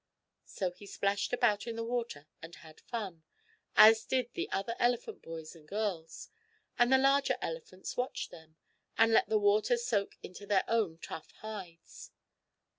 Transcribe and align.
So 0.47 0.71
he 0.71 0.87
splashed 0.87 1.31
about 1.31 1.67
in 1.67 1.75
the 1.75 1.83
water 1.83 2.25
and 2.41 2.55
had 2.55 2.81
fun, 2.81 3.21
as 3.75 4.03
did 4.03 4.33
the 4.33 4.49
other 4.51 4.75
elephant 4.79 5.21
boys 5.21 5.55
and 5.55 5.67
girls, 5.67 6.29
and 6.79 6.91
the 6.91 6.97
larger 6.97 7.37
elephants 7.39 7.95
watched 7.95 8.31
them, 8.31 8.55
and 8.97 9.13
let 9.13 9.29
the 9.29 9.37
water 9.37 9.77
soak 9.77 10.17
into 10.23 10.47
their 10.47 10.63
own 10.67 10.97
tough 10.97 11.29
hides. 11.41 12.09